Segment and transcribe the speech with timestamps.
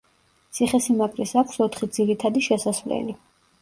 [0.59, 3.21] ციხესიმაგრეს აქვს ოთხი ძირითადი შესასვლელი.